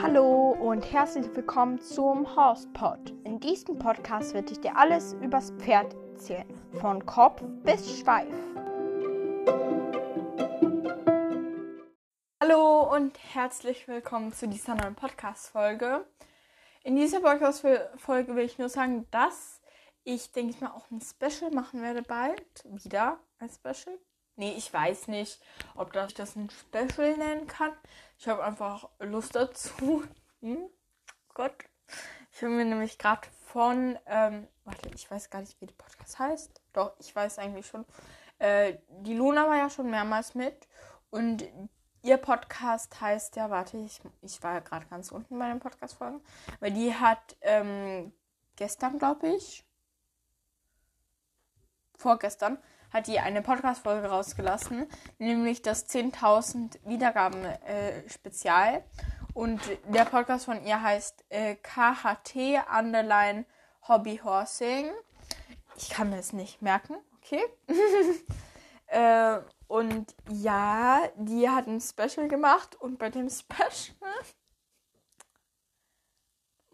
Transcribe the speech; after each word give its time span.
Hallo 0.00 0.56
und 0.58 0.90
herzlich 0.90 1.26
willkommen 1.36 1.78
zum 1.78 2.34
Horsepod. 2.34 3.12
In 3.24 3.38
diesem 3.38 3.78
Podcast 3.78 4.32
werde 4.32 4.52
ich 4.52 4.60
dir 4.60 4.74
alles 4.74 5.12
übers 5.12 5.50
Pferd 5.58 5.94
erzählen, 6.12 6.48
von 6.80 7.04
Kopf 7.04 7.42
bis 7.64 7.98
Schweif. 7.98 8.32
Hallo 12.42 12.94
und 12.94 13.18
herzlich 13.34 13.86
willkommen 13.88 14.32
zu 14.32 14.48
dieser 14.48 14.74
neuen 14.74 14.94
Podcast-Folge. 14.94 16.06
In 16.82 16.96
dieser 16.96 17.20
Podcast-Folge 17.20 18.34
will 18.34 18.46
ich 18.46 18.56
nur 18.58 18.70
sagen, 18.70 19.06
dass 19.10 19.60
ich, 20.04 20.32
denke 20.32 20.54
ich 20.54 20.62
mal, 20.62 20.70
auch 20.70 20.90
ein 20.90 21.02
Special 21.02 21.50
machen 21.50 21.82
werde 21.82 22.00
bald. 22.00 22.64
Wieder 22.64 23.18
ein 23.38 23.50
Special. 23.50 23.98
Nee, 24.36 24.52
ich 24.56 24.70
weiß 24.72 25.08
nicht, 25.08 25.40
ob 25.74 25.96
ich 25.96 26.14
das 26.14 26.36
ein 26.36 26.50
Special 26.50 27.16
nennen 27.16 27.46
kann. 27.46 27.72
Ich 28.18 28.28
habe 28.28 28.44
einfach 28.44 28.88
Lust 29.00 29.34
dazu. 29.34 30.04
Hm? 30.42 30.68
Gott. 31.32 31.54
Ich 32.30 32.42
habe 32.42 32.52
mir 32.52 32.66
nämlich 32.66 32.98
gerade 32.98 33.26
von, 33.46 33.98
ähm, 34.04 34.46
warte, 34.64 34.90
ich 34.94 35.10
weiß 35.10 35.30
gar 35.30 35.40
nicht, 35.40 35.58
wie 35.62 35.66
der 35.66 35.74
Podcast 35.74 36.18
heißt. 36.18 36.60
Doch, 36.74 36.94
ich 36.98 37.16
weiß 37.16 37.38
eigentlich 37.38 37.66
schon. 37.66 37.86
Äh, 38.38 38.74
die 39.00 39.14
Luna 39.14 39.48
war 39.48 39.56
ja 39.56 39.70
schon 39.70 39.90
mehrmals 39.90 40.34
mit. 40.34 40.68
Und 41.08 41.42
ihr 42.02 42.18
Podcast 42.18 43.00
heißt 43.00 43.36
ja, 43.36 43.48
warte, 43.48 43.78
ich, 43.78 44.02
ich 44.20 44.42
war 44.42 44.52
ja 44.52 44.60
gerade 44.60 44.84
ganz 44.86 45.10
unten 45.10 45.38
bei 45.38 45.48
den 45.48 45.58
Podcast-Folgen. 45.58 46.20
Weil 46.60 46.72
die 46.72 46.94
hat 46.94 47.36
ähm, 47.40 48.12
gestern, 48.56 48.98
glaube 48.98 49.28
ich, 49.28 49.64
vorgestern, 51.96 52.58
hat 52.92 53.06
die 53.06 53.20
eine 53.20 53.42
Podcast-Folge 53.42 54.08
rausgelassen, 54.08 54.86
nämlich 55.18 55.62
das 55.62 55.88
10.000 55.88 56.78
Wiedergaben-Spezial. 56.84 58.74
Äh, 58.76 58.82
und 59.34 59.60
der 59.88 60.04
Podcast 60.06 60.46
von 60.46 60.64
ihr 60.64 60.80
heißt 60.80 61.24
äh, 61.28 61.56
KHT 61.56 62.36
Underline 62.78 63.44
Hobby 63.86 64.20
Horsing. 64.22 64.90
Ich 65.76 65.90
kann 65.90 66.10
mir 66.10 66.16
das 66.16 66.32
nicht 66.32 66.62
merken, 66.62 66.96
okay? 67.18 67.42
äh, 68.86 69.38
und 69.68 70.14
ja, 70.30 71.02
die 71.16 71.50
hat 71.50 71.66
ein 71.66 71.80
Special 71.80 72.28
gemacht 72.28 72.76
und 72.76 72.98
bei 72.98 73.10
dem 73.10 73.28
Special 73.28 73.96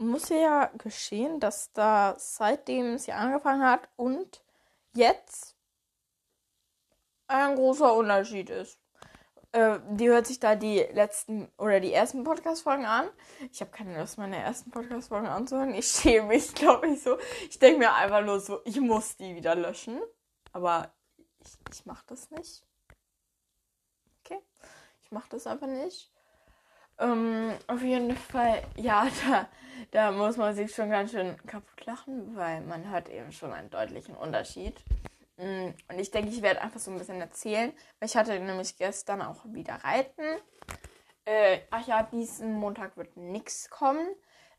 muss 0.03 0.29
ja 0.29 0.71
geschehen, 0.79 1.41
dass 1.41 1.73
da 1.73 2.15
seitdem 2.19 2.99
sie 2.99 3.13
angefangen 3.13 3.63
hat 3.63 3.89
und 3.97 4.43
jetzt 4.95 5.52
ein 7.33 7.57
großer 7.57 7.95
Unterschied 7.95 8.51
ist. 8.51 8.79
Äh, 9.53 9.81
die 9.91 10.09
hört 10.09 10.27
sich 10.27 10.41
da 10.41 10.55
die 10.55 10.79
letzten 10.79 11.51
oder 11.59 11.79
die 11.81 11.93
ersten 11.93 12.25
Podcast-Folgen 12.25 12.87
an. 12.87 13.09
Ich 13.51 13.61
habe 13.61 13.71
keine 13.71 13.99
Lust, 13.99 14.17
meine 14.17 14.39
ersten 14.39 14.71
Podcast-Folgen 14.71 15.29
anzuhören. 15.29 15.75
Ich 15.75 15.89
schäme 15.89 16.29
mich, 16.29 16.55
glaube 16.55 16.89
ich, 16.89 17.03
so. 17.03 17.19
Ich 17.49 17.59
denke 17.59 17.81
mir 17.81 17.93
einfach 17.93 18.23
nur 18.25 18.41
so, 18.41 18.61
ich 18.65 18.81
muss 18.81 19.17
die 19.17 19.35
wieder 19.35 19.55
löschen. 19.55 20.01
Aber 20.53 20.93
ich, 21.41 21.53
ich 21.71 21.87
mache 21.87 22.05
das 22.07 22.31
nicht. 22.31 22.63
Okay? 24.25 24.39
Ich 25.03 25.11
mache 25.11 25.29
das 25.31 25.47
einfach 25.47 25.67
nicht. 25.67 26.11
Ähm, 26.99 27.53
auf 27.67 27.83
jeden 27.83 28.17
Fall, 28.17 28.63
ja, 28.77 29.07
da, 29.29 29.49
da 29.91 30.13
muss 30.13 30.39
man 30.39 30.55
sich 30.55 30.75
schon 30.75 30.89
ganz 30.89 31.11
schön 31.11 31.37
kaputt 31.47 31.85
lachen, 31.85 32.37
weil 32.37 32.63
man 32.63 32.91
hört 32.91 33.11
eben 33.11 33.33
schon 33.33 33.53
einen 33.53 33.71
deutlichen 33.71 34.15
Unterschied. 34.15 34.83
Mm, 35.37 35.71
und 35.89 35.99
ich 35.99 36.11
denke, 36.11 36.31
ich 36.31 36.43
werde 36.43 36.61
einfach 36.61 36.81
so 36.81 36.91
ein 36.91 36.99
bisschen 36.99 37.21
erzählen, 37.21 37.73
weil 37.99 38.09
ich 38.09 38.17
hatte 38.17 38.39
nämlich 38.39 38.77
gestern 38.77 39.23
auch 39.23 39.45
wieder 39.47 39.75
Reiten. 39.77 40.41
Äh, 41.25 41.61
ach 41.71 41.87
ja, 41.87 42.03
diesen 42.03 42.55
Montag 42.55 42.97
wird 42.97 43.17
nichts 43.17 43.71
kommen, 43.71 44.07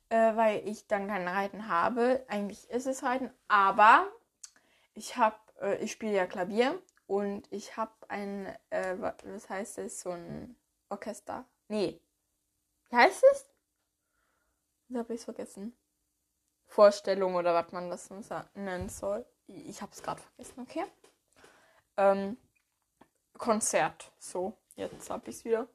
äh, 0.10 0.36
weil 0.36 0.68
ich 0.68 0.88
dann 0.88 1.08
kein 1.08 1.28
Reiten 1.28 1.68
habe. 1.68 2.25
Eigentlich 2.28 2.70
ist 2.70 2.88
es 2.88 3.03
Reiten, 3.03 3.31
aber 3.47 4.08
ich 4.94 5.18
habe, 5.18 5.36
äh, 5.62 5.75
ich 5.84 5.92
spiele 5.92 6.14
ja 6.14 6.25
Klavier 6.25 6.81
und 7.08 7.52
ich 7.52 7.78
habe 7.78 7.92
ein, 8.08 8.47
äh, 8.70 8.96
was 8.97 9.50
heißt 9.50 9.80
es, 9.80 10.02
so 10.02 10.12
ein 10.12 10.56
Orchester. 10.90 11.46
Nee, 11.68 12.00
wie 12.90 12.96
heißt 12.96 13.24
es? 13.31 13.50
Das 14.90 15.00
habe 15.00 15.14
ich 15.14 15.22
vergessen. 15.22 15.76
Vorstellung 16.68 17.36
oder 17.36 17.53
was 17.53 17.72
man 17.72 17.90
das 17.90 18.09
nennen 18.56 18.90
soll. 18.90 19.26
Ich 19.48 19.81
habe 19.81 19.92
es 19.92 20.02
gerade 20.02 20.22
vergessen, 20.22 20.62
okay? 20.62 20.86
Ähm, 21.98 22.38
Konzert. 23.38 24.12
So, 24.18 24.58
jetzt 24.76 25.09
habe 25.09 25.30
ich 25.30 25.38
es 25.38 25.46
wieder. 25.46 25.68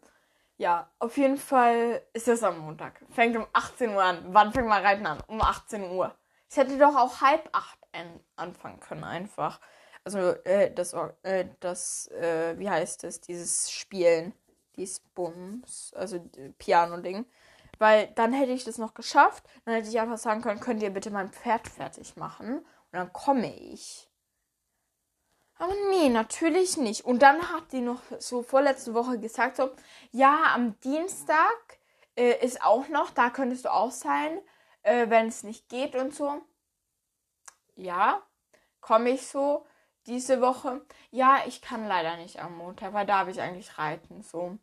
Ja, 0.56 0.90
auf 0.98 1.16
jeden 1.16 1.36
Fall 1.36 2.02
ist 2.12 2.28
es 2.28 2.42
am 2.42 2.58
Montag. 2.58 3.00
Fängt 3.10 3.36
um 3.36 3.46
18 3.52 3.90
Uhr 3.90 4.02
an. 4.02 4.24
Wann 4.28 4.52
fängt 4.52 4.68
man 4.68 4.84
Reiten 4.84 5.06
an? 5.06 5.22
Um 5.28 5.40
18 5.40 5.90
Uhr. 5.90 6.16
Es 6.48 6.56
hätte 6.56 6.78
doch 6.78 6.96
auch 6.96 7.20
halb 7.20 7.48
acht 7.52 7.78
anfangen 8.36 8.80
können, 8.80 9.04
einfach. 9.04 9.60
Also, 10.04 10.18
äh, 10.18 10.72
das, 10.72 10.94
äh, 11.22 11.46
das, 11.60 12.08
äh, 12.08 12.58
wie 12.58 12.68
heißt 12.70 13.04
es, 13.04 13.20
dieses 13.20 13.70
Spielen 13.70 14.32
dieses 14.78 15.00
Bums, 15.00 15.92
also 15.94 16.20
Piano-Ding. 16.58 17.26
Weil 17.78 18.08
dann 18.14 18.32
hätte 18.32 18.52
ich 18.52 18.64
das 18.64 18.78
noch 18.78 18.94
geschafft. 18.94 19.44
Dann 19.64 19.74
hätte 19.74 19.88
ich 19.88 20.00
einfach 20.00 20.18
sagen 20.18 20.40
können, 20.40 20.60
könnt 20.60 20.82
ihr 20.82 20.90
bitte 20.90 21.10
mein 21.10 21.28
Pferd 21.28 21.68
fertig 21.68 22.16
machen? 22.16 22.64
Und 22.90 22.98
dann 22.98 23.12
komme 23.12 23.54
ich. 23.54 24.08
Aber 25.56 25.74
nee, 25.90 26.08
natürlich 26.08 26.76
nicht. 26.76 27.04
Und 27.04 27.20
dann 27.20 27.52
hat 27.52 27.72
die 27.72 27.80
noch 27.80 28.00
so 28.20 28.42
vorletzte 28.42 28.94
Woche 28.94 29.18
gesagt, 29.18 29.56
so, 29.56 29.70
ja, 30.12 30.54
am 30.54 30.78
Dienstag 30.80 31.78
äh, 32.16 32.44
ist 32.44 32.62
auch 32.62 32.88
noch, 32.88 33.10
da 33.10 33.30
könntest 33.30 33.64
du 33.64 33.72
auch 33.72 33.90
sein, 33.90 34.40
äh, 34.82 35.10
wenn 35.10 35.26
es 35.26 35.42
nicht 35.42 35.68
geht 35.68 35.96
und 35.96 36.14
so. 36.14 36.42
Ja, 37.74 38.22
komme 38.80 39.10
ich 39.10 39.26
so 39.26 39.66
diese 40.06 40.40
Woche. 40.40 40.84
Ja, 41.10 41.42
ich 41.46 41.60
kann 41.60 41.86
leider 41.86 42.16
nicht 42.16 42.40
am 42.40 42.56
Montag, 42.56 42.92
weil 42.92 43.06
da 43.06 43.18
habe 43.18 43.30
ich 43.30 43.40
eigentlich 43.40 43.78
reiten, 43.78 44.22
so 44.22 44.58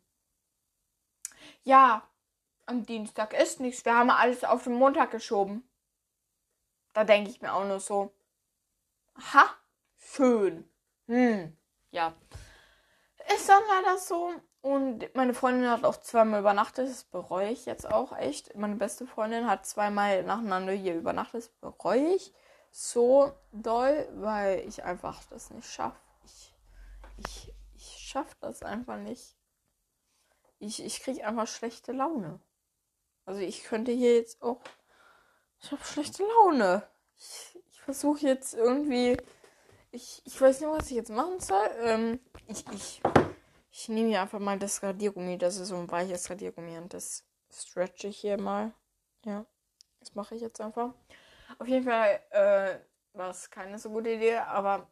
ja, 1.64 2.08
am 2.66 2.84
Dienstag 2.86 3.32
ist 3.32 3.60
nichts. 3.60 3.84
Wir 3.84 3.94
haben 3.94 4.10
alles 4.10 4.44
auf 4.44 4.64
den 4.64 4.74
Montag 4.74 5.10
geschoben. 5.10 5.68
Da 6.92 7.04
denke 7.04 7.30
ich 7.30 7.42
mir 7.42 7.52
auch 7.52 7.64
nur 7.64 7.80
so, 7.80 8.14
ha, 9.18 9.46
schön. 9.98 10.68
Hm, 11.06 11.56
ja. 11.90 12.14
Ist 13.34 13.48
dann 13.48 13.62
leider 13.68 13.98
so. 13.98 14.32
Und 14.60 15.14
meine 15.14 15.34
Freundin 15.34 15.70
hat 15.70 15.84
auch 15.84 15.96
zweimal 15.98 16.40
übernachtet. 16.40 16.88
Das 16.88 17.04
bereue 17.04 17.50
ich 17.50 17.66
jetzt 17.66 17.86
auch 17.88 18.16
echt. 18.16 18.54
Meine 18.56 18.76
beste 18.76 19.06
Freundin 19.06 19.48
hat 19.48 19.66
zweimal 19.66 20.24
nacheinander 20.24 20.72
hier 20.72 20.94
übernachtet. 20.94 21.42
Das 21.44 21.48
bereue 21.60 22.14
ich 22.14 22.32
so 22.70 23.32
doll, 23.52 24.08
weil 24.14 24.60
ich 24.60 24.84
einfach 24.84 25.22
das 25.30 25.50
nicht 25.50 25.68
schaffe. 25.68 26.00
Ich, 26.24 26.54
ich, 27.18 27.54
ich 27.74 27.98
schaffe 27.98 28.36
das 28.40 28.62
einfach 28.62 28.96
nicht 28.96 29.36
ich, 30.58 30.84
ich 30.84 31.00
kriege 31.00 31.26
einfach 31.26 31.46
schlechte 31.46 31.92
Laune. 31.92 32.40
Also 33.24 33.40
ich 33.40 33.64
könnte 33.64 33.92
hier 33.92 34.16
jetzt 34.16 34.42
auch. 34.42 34.60
Ich 35.60 35.72
habe 35.72 35.84
schlechte 35.84 36.22
Laune. 36.22 36.88
Ich, 37.18 37.55
versuche 37.86 38.26
jetzt 38.26 38.52
irgendwie. 38.52 39.16
Ich, 39.92 40.20
ich 40.26 40.38
weiß 40.38 40.60
nicht, 40.60 40.68
was 40.68 40.90
ich 40.90 40.96
jetzt 40.96 41.10
machen 41.10 41.40
soll. 41.40 41.68
Ähm, 41.80 42.20
ich, 42.48 42.64
ich, 42.72 43.00
ich 43.70 43.88
nehme 43.88 44.08
hier 44.08 44.20
einfach 44.20 44.40
mal 44.40 44.58
das 44.58 44.82
Radiergummi. 44.82 45.38
Das 45.38 45.56
ist 45.56 45.68
so 45.68 45.76
ein 45.76 45.90
weiches 45.90 46.28
Radiergummi 46.28 46.76
und 46.76 46.92
das 46.92 47.24
stretche 47.50 48.08
ich 48.08 48.18
hier 48.18 48.38
mal. 48.38 48.74
Ja, 49.24 49.46
das 50.00 50.14
mache 50.14 50.34
ich 50.34 50.42
jetzt 50.42 50.60
einfach. 50.60 50.92
Auf 51.58 51.68
jeden 51.68 51.84
Fall 51.84 52.20
äh, 52.30 52.78
war 53.16 53.30
es 53.30 53.48
keine 53.50 53.78
so 53.78 53.88
gute 53.90 54.10
Idee, 54.10 54.36
aber 54.36 54.88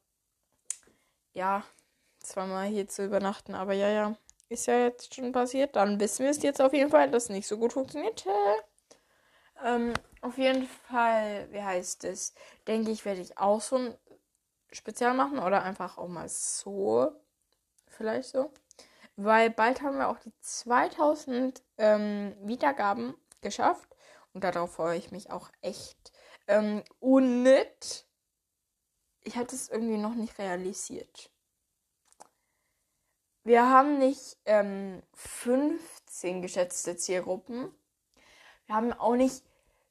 ja, 1.32 1.64
zweimal 2.20 2.68
hier 2.68 2.88
zu 2.88 3.04
übernachten. 3.04 3.56
Aber 3.56 3.74
ja, 3.74 3.88
ja 3.88 4.16
ist 4.48 4.66
ja 4.66 4.78
jetzt 4.84 5.12
schon 5.12 5.32
passiert. 5.32 5.74
Dann 5.74 5.98
wissen 5.98 6.22
wir 6.22 6.30
es 6.30 6.42
jetzt 6.42 6.60
auf 6.60 6.72
jeden 6.72 6.90
Fall, 6.90 7.10
dass 7.10 7.24
es 7.24 7.30
nicht 7.30 7.48
so 7.48 7.58
gut 7.58 7.72
funktioniert. 7.72 8.24
Ähm, 9.64 9.92
auf 10.24 10.38
jeden 10.38 10.66
Fall, 10.66 11.48
wie 11.52 11.62
heißt 11.62 12.04
es? 12.04 12.34
Denke 12.66 12.90
ich, 12.90 13.04
werde 13.04 13.20
ich 13.20 13.38
auch 13.38 13.60
so 13.60 13.76
ein 13.76 13.98
Spezial 14.72 15.14
machen 15.14 15.38
oder 15.38 15.62
einfach 15.62 15.98
auch 15.98 16.08
mal 16.08 16.28
so. 16.28 17.12
Vielleicht 17.88 18.30
so. 18.30 18.50
Weil 19.16 19.50
bald 19.50 19.82
haben 19.82 19.98
wir 19.98 20.08
auch 20.08 20.18
die 20.18 20.32
2000 20.40 21.62
ähm, 21.78 22.34
Wiedergaben 22.40 23.14
geschafft. 23.42 23.88
Und 24.32 24.42
darauf 24.42 24.74
freue 24.74 24.98
ich 24.98 25.12
mich 25.12 25.30
auch 25.30 25.50
echt. 25.60 26.12
Ähm, 26.48 26.82
und 26.98 28.06
ich 29.22 29.36
hatte 29.36 29.54
es 29.54 29.68
irgendwie 29.68 29.98
noch 29.98 30.14
nicht 30.14 30.38
realisiert 30.38 31.30
wir 33.44 33.68
haben 33.68 33.98
nicht 33.98 34.38
ähm, 34.46 35.02
15 35.12 36.40
geschätzte 36.42 36.96
Zielgruppen. 36.96 37.70
Wir 38.66 38.74
haben 38.74 38.92
auch 38.94 39.16
nicht 39.16 39.44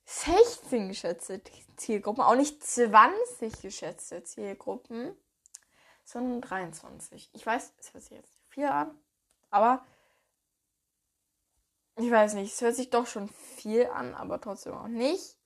16 0.05 0.89
geschätzte 0.89 1.41
Zielgruppen, 1.77 2.23
auch 2.23 2.35
nicht 2.35 2.63
20 2.63 3.61
geschätzte 3.61 4.23
Zielgruppen, 4.23 5.15
sondern 6.03 6.41
23. 6.41 7.29
Ich 7.33 7.45
weiß, 7.45 7.73
es 7.79 7.93
hört 7.93 8.03
sich 8.03 8.17
jetzt 8.17 8.33
viel 8.49 8.65
an, 8.65 8.97
aber 9.49 9.85
ich 11.95 12.09
weiß 12.09 12.33
nicht, 12.33 12.53
es 12.53 12.61
hört 12.61 12.75
sich 12.75 12.89
doch 12.89 13.05
schon 13.05 13.29
viel 13.29 13.85
an, 13.87 14.15
aber 14.15 14.41
trotzdem 14.41 14.73
auch 14.73 14.87
nicht. 14.87 15.37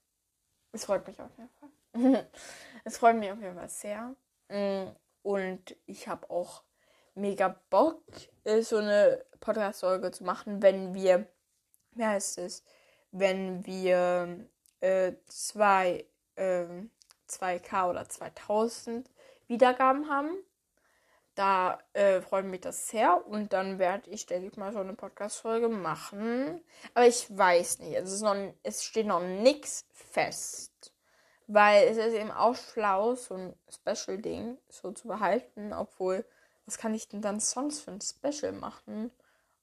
Es 0.72 0.86
freut 0.86 1.06
mich 1.08 1.20
auf 1.20 1.32
jeden 1.38 1.50
Fall. 1.50 1.70
es 2.84 2.98
freut 2.98 3.18
mich 3.18 3.32
auf 3.32 3.42
jeden 3.42 3.56
Fall 3.56 3.70
sehr. 3.70 4.16
Mm, 4.50 4.88
und 5.24 5.76
ich 5.86 6.08
habe 6.08 6.30
auch 6.30 6.64
mega 7.16 7.60
Bock, 7.70 8.04
äh, 8.44 8.62
so 8.62 8.78
eine 8.78 9.26
Podcast-Folge 9.40 10.12
zu 10.12 10.24
machen, 10.24 10.62
wenn 10.62 10.94
wir, 10.94 11.28
wie 11.92 12.06
heißt 12.06 12.38
es, 12.38 12.64
wenn 13.12 13.66
wir 13.66 14.48
äh, 14.80 15.14
zwei, 15.26 16.06
äh, 16.36 16.66
2K 17.28 17.90
oder 17.90 18.08
2000 18.08 19.10
Wiedergaben 19.48 20.10
haben. 20.10 20.32
Da 21.36 21.78
äh, 21.94 22.22
freut 22.22 22.46
mich 22.46 22.62
das 22.62 22.88
sehr 22.88 23.28
und 23.28 23.54
dann 23.54 23.78
werde 23.78 24.10
ich, 24.10 24.26
denke 24.26 24.48
ich 24.48 24.58
mal, 24.58 24.74
so 24.74 24.80
eine 24.80 24.94
Podcast-Folge 24.94 25.70
machen. 25.70 26.62
Aber 26.96 27.06
ich 27.06 27.26
weiß 27.36 27.80
nicht, 27.80 27.96
es, 27.96 28.12
ist 28.12 28.24
noch, 28.24 28.36
es 28.64 28.84
steht 28.84 29.06
noch 29.06 29.22
nichts 29.22 29.86
fest. 29.94 30.94
Weil 31.46 31.88
es 31.88 31.98
ist 31.98 32.14
eben 32.14 32.32
auch 32.32 32.56
schlau, 32.56 33.14
so 33.16 33.36
ein 33.36 33.56
Special-Ding 33.70 34.58
so 34.68 34.92
zu 34.92 35.08
behalten, 35.08 35.74
obwohl, 35.74 36.26
was 36.66 36.78
kann 36.78 36.96
ich 36.96 37.08
denn 37.08 37.22
dann 37.22 37.40
sonst 37.40 37.82
für 37.82 37.92
ein 37.92 38.02
Special 38.02 38.52
machen? 38.52 39.12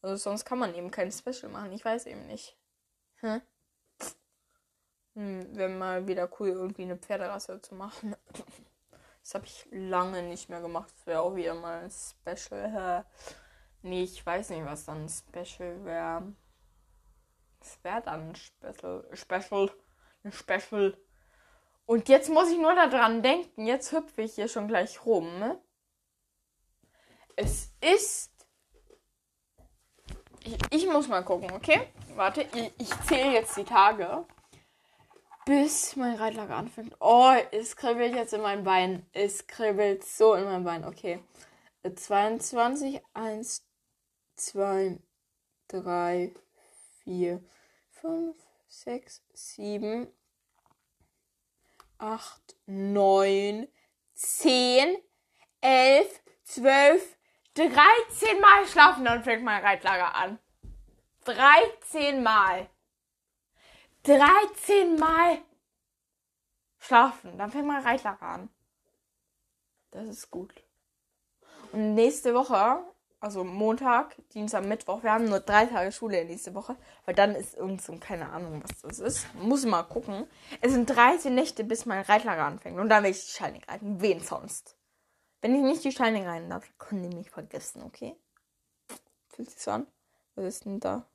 Also 0.01 0.17
sonst 0.17 0.45
kann 0.45 0.59
man 0.59 0.75
eben 0.75 0.91
kein 0.93 1.11
Special 1.11 1.51
machen, 1.51 1.73
ich 1.73 1.85
weiß 1.85 2.07
eben 2.07 2.27
nicht. 2.27 2.57
Hm? 3.25 3.41
Hm, 5.15 5.57
Wäre 5.57 5.71
mal 5.71 6.07
wieder 6.07 6.29
cool, 6.39 6.49
irgendwie 6.49 6.83
eine 6.83 6.99
Pferderasse 6.99 7.63
zu 7.63 7.75
machen. 7.75 8.15
Das 9.23 9.35
habe 9.35 9.47
ich 9.47 9.67
lange 9.71 10.23
nicht 10.25 10.51
mehr 10.51 10.61
gemacht. 10.61 10.93
Das 10.95 11.07
wäre 11.07 11.23
auch 11.23 11.35
wieder 11.35 11.55
mal 11.55 11.85
ein 11.85 11.91
Special. 11.91 13.07
Nee, 13.81 14.03
ich 14.03 14.27
weiß 14.27 14.51
nicht, 14.51 14.67
was 14.67 14.85
dann 14.85 15.07
ein 15.07 15.09
Special 15.09 15.83
wäre. 15.87 16.35
Es 17.59 17.83
wäre 17.83 18.03
dann 18.03 18.29
ein 18.29 18.35
Special. 18.35 19.09
Special. 19.15 19.71
Ein 20.25 20.33
Special. 20.33 20.99
Und 21.87 22.11
jetzt 22.11 22.29
muss 22.29 22.51
ich 22.51 22.59
nur 22.59 22.75
daran 22.75 23.23
denken. 23.23 23.67
Jetzt 23.67 23.93
hüpfe 23.93 24.21
ich 24.21 24.35
hier 24.35 24.49
schon 24.49 24.69
gleich 24.69 25.07
rum. 25.07 25.39
Ne? 25.39 25.59
Es 27.37 27.73
ist. 27.81 28.31
Ich, 30.43 30.59
ich 30.71 30.87
muss 30.87 31.09
mal 31.09 31.25
gucken, 31.25 31.51
okay? 31.53 31.91
Warte, 32.17 32.43
ich, 32.43 32.73
ich 32.79 33.01
zähle 33.07 33.33
jetzt 33.33 33.57
die 33.57 33.65
Tage 33.65 34.25
bis 35.45 35.97
mein 35.97 36.15
Reitlager 36.15 36.57
anfängt. 36.57 36.97
Oh, 37.01 37.35
es 37.51 37.77
kribbelt 37.77 38.15
jetzt 38.15 38.33
in 38.33 38.41
meinem 38.41 38.65
Bein. 38.65 39.07
Es 39.13 39.47
kribbelt 39.47 40.05
so 40.05 40.35
in 40.35 40.45
meinem 40.45 40.65
Bein. 40.65 40.85
Okay. 40.85 41.23
22, 41.83 43.03
1, 43.13 43.67
2, 44.37 44.99
3, 45.69 46.35
4, 47.05 47.45
5, 47.91 48.37
6, 48.69 49.23
7, 49.35 50.09
8, 51.99 52.57
9, 52.67 53.69
10, 54.15 54.97
11, 55.61 56.23
12, 56.45 57.17
13 57.55 58.41
Mal 58.41 58.67
schlafen, 58.67 59.05
dann 59.05 59.23
fängt 59.23 59.45
mein 59.45 59.63
Reitlager 59.63 60.15
an. 60.15 60.39
13 61.25 62.23
Mal. 62.23 62.69
13 64.05 64.97
Mal 64.99 65.39
schlafen. 66.79 67.39
Dann 67.39 67.51
fängt 67.51 67.67
mein 67.67 67.83
Reitlager 67.83 68.27
an. 68.27 68.51
Das 69.91 70.07
ist 70.07 70.31
gut. 70.31 70.53
Und 71.73 71.95
nächste 71.95 72.35
Woche, 72.35 72.85
also 73.21 73.43
Montag, 73.43 74.17
Dienstag, 74.35 74.65
Mittwoch, 74.65 75.03
wir 75.03 75.13
haben 75.13 75.25
nur 75.25 75.41
drei 75.41 75.67
Tage 75.67 75.93
Schule 75.93 76.25
nächste 76.25 76.55
Woche, 76.55 76.77
weil 77.05 77.15
dann 77.15 77.35
ist 77.35 77.55
irgend 77.55 77.81
so, 77.81 77.97
keine 77.99 78.29
Ahnung, 78.31 78.63
was 78.63 78.83
das 78.83 78.99
ist. 78.99 79.35
Muss 79.35 79.65
mal 79.65 79.83
gucken. 79.85 80.27
Es 80.61 80.73
sind 80.73 80.87
13 80.91 81.35
Nächte, 81.35 81.65
bis 81.65 81.87
mein 81.87 82.03
Reitlager 82.03 82.45
anfängt. 82.45 82.79
Und 82.79 82.89
dann 82.89 83.03
will 83.03 83.11
ich 83.11 83.25
die 83.25 83.33
Scheine 83.33 83.61
reiten. 83.67 84.01
Wen 84.01 84.21
sonst? 84.21 84.77
Wenn 85.41 85.55
ich 85.55 85.63
nicht 85.63 85.85
die 85.85 85.93
Scheine 85.93 86.27
reiten 86.27 86.51
darf, 86.51 86.69
können 86.79 87.09
die 87.09 87.17
mich 87.17 87.31
vergessen, 87.31 87.83
okay? 87.83 88.17
Fühlt 89.29 89.51
sich 89.51 89.63
so 89.63 89.71
an? 89.71 89.87
Was 90.35 90.45
ist 90.45 90.65
denn 90.65 90.81
da? 90.81 91.07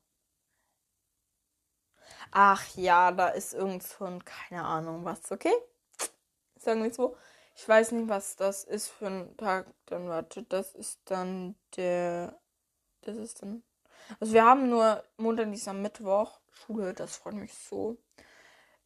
Ach 2.32 2.66
ja, 2.76 3.12
da 3.12 3.30
ist 3.30 3.54
irgend 3.54 3.84
so 3.84 4.06
ein, 4.06 4.24
keine 4.24 4.64
Ahnung 4.64 5.06
was, 5.06 5.32
okay? 5.32 5.54
Sagen 6.58 6.84
wir 6.84 6.94
so. 6.94 7.16
Ich 7.56 7.68
weiß 7.68 7.92
nicht, 7.92 8.08
was 8.08 8.36
das 8.36 8.64
ist 8.64 8.88
für 8.88 9.08
ein 9.08 9.36
Tag. 9.38 9.68
Dann 9.88 10.08
warte, 10.08 10.44
das 10.44 10.76
ist 10.76 11.00
dann 11.06 11.56
der. 11.76 12.40
Das 13.02 13.18
ist 13.18 13.42
dann. 13.42 13.64
Also 14.20 14.34
wir 14.34 14.46
haben 14.46 14.70
nur 14.70 15.04
Montag, 15.18 15.46
Dienstag, 15.46 15.74
Mittwoch 15.74 16.40
Schule. 16.52 16.94
Das 16.94 17.18
freut 17.18 17.34
mich 17.34 17.54
so. 17.54 17.98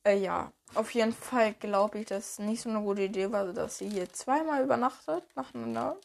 Äh, 0.04 0.18
ja, 0.18 0.52
auf 0.76 0.94
jeden 0.94 1.14
Fall 1.14 1.54
glaube 1.54 2.00
ich, 2.00 2.08
dass 2.08 2.40
nicht 2.40 2.62
so 2.62 2.70
eine 2.70 2.82
gute 2.82 3.04
Idee 3.04 3.32
war, 3.32 3.54
dass 3.54 3.78
sie 3.78 3.90
hier 3.90 4.12
zweimal 4.12 4.64
übernachtet 4.64 5.24
nacheinander. 5.36 5.98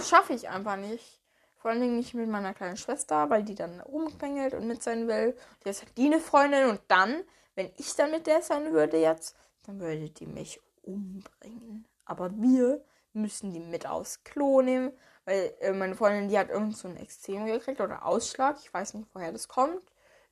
Schaffe 0.00 0.34
ich 0.34 0.48
einfach 0.48 0.76
nicht. 0.76 1.20
Vor 1.66 1.72
allen 1.72 1.80
Dingen 1.80 1.96
nicht 1.96 2.14
mit 2.14 2.28
meiner 2.28 2.54
kleinen 2.54 2.76
Schwester, 2.76 3.28
weil 3.28 3.42
die 3.42 3.56
dann 3.56 3.80
rumquengelt 3.80 4.54
und 4.54 4.68
mit 4.68 4.84
sein 4.84 5.08
will. 5.08 5.36
Die 5.64 5.68
ist 5.68 5.82
halt 5.82 5.98
die 5.98 6.06
eine 6.06 6.20
Freundin 6.20 6.68
und 6.68 6.80
dann, 6.86 7.24
wenn 7.56 7.72
ich 7.76 7.96
dann 7.96 8.12
mit 8.12 8.28
der 8.28 8.40
sein 8.40 8.72
würde 8.72 8.98
jetzt, 8.98 9.34
dann 9.64 9.80
würde 9.80 10.08
die 10.08 10.26
mich 10.26 10.60
umbringen. 10.82 11.84
Aber 12.04 12.30
wir 12.40 12.84
müssen 13.14 13.52
die 13.52 13.58
mit 13.58 13.84
aufs 13.84 14.22
Klo 14.22 14.62
nehmen, 14.62 14.92
weil 15.24 15.54
äh, 15.58 15.72
meine 15.72 15.96
Freundin, 15.96 16.28
die 16.28 16.38
hat 16.38 16.50
irgend 16.50 16.76
so 16.76 16.86
ein 16.86 16.96
Extrem 16.98 17.46
gekriegt 17.46 17.80
oder 17.80 18.06
Ausschlag. 18.06 18.58
Ich 18.60 18.72
weiß 18.72 18.94
nicht, 18.94 19.08
woher 19.12 19.32
das 19.32 19.48
kommt. 19.48 19.82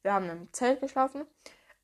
Wir 0.02 0.12
haben 0.12 0.30
im 0.30 0.52
Zelt 0.52 0.82
geschlafen. 0.82 1.26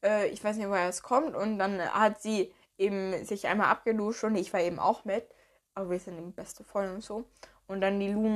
Äh, 0.01 0.29
ich 0.29 0.45
weiß 0.45 0.59
nicht, 0.59 0.69
woher 0.69 0.87
das 0.87 1.03
kommt. 1.03 1.35
Und 1.35 1.59
dann 1.59 1.81
hat 1.93 2.23
sie 2.23 2.55
eben 2.79 3.25
sich 3.25 3.49
einmal 3.49 3.67
abgeduscht 3.67 4.23
und 4.23 4.37
ich 4.37 4.53
war 4.53 4.61
eben 4.61 4.79
auch 4.79 5.05
mit. 5.05 5.27
Aber 5.75 5.91
wir 5.91 5.99
sind 5.99 6.19
eben 6.19 6.35
beste 6.35 6.63
Freunde 6.63 6.95
und 6.95 7.03
so. 7.03 7.25
Und 7.71 7.83
dann 7.83 8.01
die 8.01 8.09
Lu, 8.09 8.27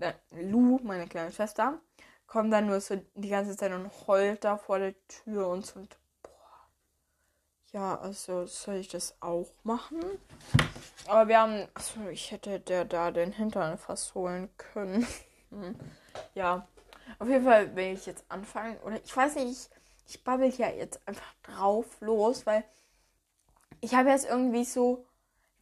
äh, 0.00 0.14
Lu, 0.42 0.80
meine 0.82 1.06
kleine 1.06 1.30
Schwester, 1.30 1.80
kommt 2.26 2.52
dann 2.52 2.66
nur 2.66 2.80
so 2.80 3.00
die 3.14 3.28
ganze 3.28 3.56
Zeit 3.56 3.70
und 3.70 3.88
heult 4.08 4.42
da 4.42 4.56
vor 4.56 4.80
der 4.80 4.94
Tür 5.06 5.46
und 5.46 5.64
so. 5.64 5.86
Boah. 6.24 6.66
Ja, 7.70 8.00
also 8.00 8.46
soll 8.46 8.78
ich 8.78 8.88
das 8.88 9.14
auch 9.20 9.46
machen? 9.62 10.00
Aber 11.06 11.28
wir 11.28 11.38
haben, 11.38 11.68
achso, 11.72 12.08
ich 12.08 12.32
hätte 12.32 12.58
der 12.58 12.84
da 12.84 13.12
den 13.12 13.30
Hintern 13.30 13.78
fast 13.78 14.12
holen 14.16 14.50
können. 14.56 15.06
ja, 16.34 16.66
auf 17.20 17.28
jeden 17.28 17.44
Fall 17.44 17.76
will 17.76 17.94
ich 17.94 18.06
jetzt 18.06 18.24
anfangen. 18.28 18.76
Oder 18.78 19.00
ich 19.04 19.16
weiß 19.16 19.36
nicht, 19.36 19.50
ich, 19.52 19.70
ich 20.08 20.24
babbel 20.24 20.50
ja 20.50 20.68
jetzt 20.68 21.00
einfach 21.06 21.32
drauf 21.44 21.86
los, 22.00 22.44
weil 22.44 22.64
ich 23.80 23.94
habe 23.94 24.10
jetzt 24.10 24.28
irgendwie 24.28 24.64
so, 24.64 25.06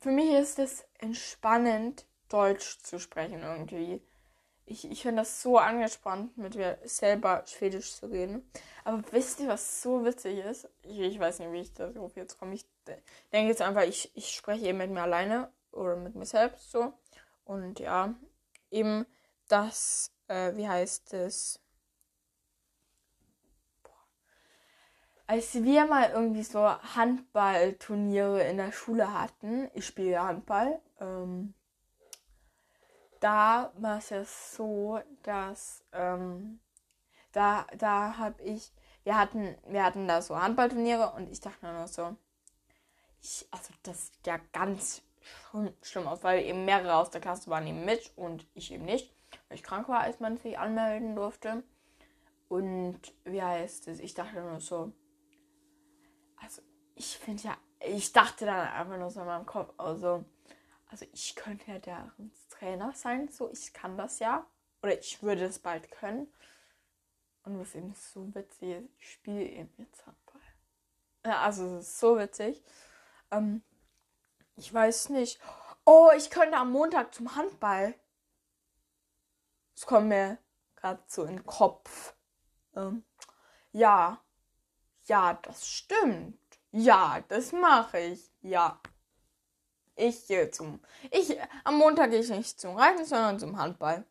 für 0.00 0.12
mich 0.12 0.32
ist 0.32 0.58
es 0.58 0.86
entspannend, 0.98 2.06
Deutsch 2.28 2.78
zu 2.82 2.98
sprechen 2.98 3.42
irgendwie. 3.42 4.02
Ich, 4.66 4.90
ich 4.90 5.02
finde 5.02 5.22
das 5.22 5.42
so 5.42 5.58
angespannt, 5.58 6.36
mit 6.36 6.54
mir 6.54 6.78
selber 6.84 7.42
Schwedisch 7.46 7.94
zu 7.94 8.06
reden. 8.06 8.50
Aber 8.84 9.02
wisst 9.12 9.40
ihr, 9.40 9.48
was 9.48 9.82
so 9.82 10.04
witzig 10.04 10.38
ist? 10.44 10.68
Ich, 10.82 11.00
ich 11.00 11.18
weiß 11.18 11.38
nicht, 11.38 11.52
wie 11.52 11.60
ich 11.60 11.72
darauf 11.72 12.16
jetzt 12.16 12.38
komme. 12.38 12.54
Ich 12.54 12.66
denke 13.32 13.48
jetzt 13.48 13.62
einfach, 13.62 13.82
ich, 13.82 14.10
ich 14.14 14.30
spreche 14.34 14.66
eben 14.66 14.78
mit 14.78 14.90
mir 14.90 15.02
alleine 15.02 15.50
oder 15.72 15.96
mit 15.96 16.14
mir 16.14 16.26
selbst 16.26 16.70
so. 16.70 16.92
Und 17.44 17.80
ja, 17.80 18.14
eben 18.70 19.06
das, 19.48 20.12
äh, 20.28 20.54
wie 20.54 20.68
heißt 20.68 21.14
es? 21.14 21.60
als 25.28 25.62
wir 25.62 25.84
mal 25.84 26.10
irgendwie 26.10 26.42
so 26.42 26.60
Handballturniere 26.60 28.42
in 28.44 28.56
der 28.56 28.72
Schule 28.72 29.12
hatten, 29.12 29.70
ich 29.74 29.86
spiele 29.86 30.10
ja 30.10 30.26
Handball, 30.26 30.80
ähm, 31.00 31.52
da 33.20 33.72
war 33.76 33.98
es 33.98 34.10
ja 34.10 34.24
so, 34.24 35.00
dass 35.22 35.84
ähm, 35.92 36.60
da, 37.32 37.66
da 37.76 38.16
habe 38.16 38.42
ich, 38.42 38.72
wir 39.04 39.16
hatten, 39.18 39.56
wir 39.66 39.84
hatten 39.84 40.08
da 40.08 40.22
so 40.22 40.40
Handballturniere 40.40 41.12
und 41.12 41.30
ich 41.30 41.40
dachte 41.40 41.66
nur 41.66 41.86
so, 41.88 42.16
ich, 43.20 43.46
also 43.50 43.72
das 43.82 44.08
sieht 44.08 44.26
ja 44.26 44.38
ganz 44.52 45.02
schlimm 45.82 46.06
aus, 46.06 46.22
weil 46.22 46.44
eben 46.44 46.64
mehrere 46.64 46.96
aus 46.96 47.10
der 47.10 47.20
Klasse 47.20 47.50
waren 47.50 47.66
eben 47.66 47.84
mit 47.84 48.12
und 48.16 48.46
ich 48.54 48.72
eben 48.72 48.84
nicht, 48.84 49.12
weil 49.48 49.56
ich 49.56 49.62
krank 49.62 49.88
war, 49.88 50.00
als 50.00 50.20
man 50.20 50.36
sich 50.38 50.58
anmelden 50.58 51.16
durfte. 51.16 51.62
Und 52.48 53.00
wie 53.24 53.42
heißt 53.42 53.88
es? 53.88 54.00
Ich 54.00 54.14
dachte 54.14 54.40
nur 54.40 54.60
so, 54.60 54.92
also 56.36 56.62
ich 56.94 57.18
finde 57.18 57.42
ja, 57.42 57.56
ich 57.80 58.12
dachte 58.12 58.46
dann 58.46 58.68
einfach 58.68 58.96
nur 58.96 59.10
so 59.10 59.20
in 59.20 59.26
meinem 59.26 59.46
Kopf, 59.46 59.72
also, 59.76 60.24
also 60.88 61.04
ich 61.12 61.36
könnte 61.36 61.70
ja 61.70 61.78
deren 61.78 62.32
Trainer 62.58 62.92
sein, 62.94 63.28
so 63.28 63.50
ich 63.52 63.72
kann 63.72 63.96
das 63.96 64.18
ja. 64.18 64.46
Oder 64.82 64.98
ich 64.98 65.22
würde 65.22 65.44
es 65.44 65.58
bald 65.58 65.90
können. 65.90 66.32
Und 67.44 67.58
was 67.58 67.74
eben 67.74 67.94
so 67.94 68.34
witzig 68.34 68.68
ist, 68.70 68.88
ich 68.98 69.12
spiele 69.12 69.42
eben 69.42 69.72
jetzt 69.78 70.06
Handball. 70.06 70.42
Ja, 71.24 71.42
also 71.42 71.76
es 71.76 71.88
ist 71.88 71.98
so 71.98 72.18
witzig. 72.18 72.62
Ähm, 73.30 73.62
ich 74.56 74.72
weiß 74.72 75.10
nicht. 75.10 75.40
Oh, 75.84 76.10
ich 76.16 76.30
könnte 76.30 76.56
am 76.56 76.72
Montag 76.72 77.14
zum 77.14 77.34
Handball. 77.34 77.94
Das 79.74 79.86
kommt 79.86 80.08
mir 80.08 80.38
gerade 80.76 81.02
so 81.06 81.24
in 81.24 81.36
den 81.36 81.46
Kopf. 81.46 82.14
Ähm, 82.74 83.04
ja. 83.72 84.20
Ja, 85.04 85.34
das 85.34 85.66
stimmt. 85.66 86.38
Ja, 86.70 87.24
das 87.28 87.52
mache 87.52 87.98
ich. 87.98 88.30
Ja. 88.42 88.80
Ich 89.98 90.28
gehe 90.28 90.50
zum. 90.52 90.80
Ich, 91.10 91.36
am 91.64 91.78
Montag 91.78 92.10
gehe 92.10 92.20
ich 92.20 92.30
nicht 92.30 92.60
zum 92.60 92.76
Reiten, 92.76 93.04
sondern 93.04 93.38
zum 93.40 93.58
Handball. 93.58 94.04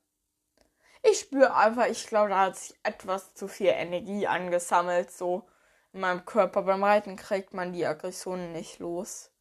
Ich 1.01 1.19
spüre 1.19 1.55
einfach, 1.55 1.85
ich 1.87 2.07
glaube, 2.07 2.29
da 2.29 2.41
hat 2.41 2.57
sich 2.57 2.77
etwas 2.83 3.33
zu 3.35 3.47
viel 3.47 3.67
Energie 3.67 4.27
angesammelt. 4.27 5.11
So 5.11 5.47
in 5.93 6.01
meinem 6.01 6.25
Körper. 6.25 6.63
Beim 6.63 6.83
Reiten 6.83 7.15
kriegt 7.15 7.53
man 7.53 7.71
die 7.73 7.85
Aggressionen 7.85 8.51
nicht 8.51 8.79
los. 8.79 9.31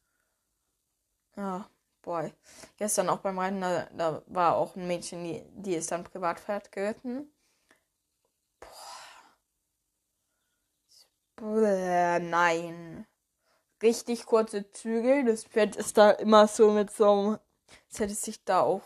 Ja, 1.35 1.69
boy. 2.01 2.33
Gestern 2.77 3.09
auch 3.09 3.19
beim 3.19 3.37
Reiten, 3.39 3.61
da, 3.61 3.87
da 3.91 4.23
war 4.27 4.55
auch 4.55 4.75
ein 4.75 4.87
Mädchen, 4.87 5.23
die, 5.23 5.43
die 5.53 5.75
ist 5.75 5.91
dann 5.91 6.03
Privatpferd 6.05 6.71
geritten. 6.71 7.29
Boah. 11.35 12.19
nein. 12.19 12.86
Richtig 13.81 14.25
kurze 14.25 14.71
Zügel. 14.71 15.25
Das 15.25 15.43
Pferd 15.43 15.75
ist 15.75 15.97
da 15.97 16.11
immer 16.11 16.47
so 16.47 16.71
mit 16.71 16.91
so 16.91 17.11
einem. 17.11 17.39
Es 17.89 17.99
hätte 17.99 18.13
sich 18.15 18.43
da 18.43 18.61
auch 18.61 18.81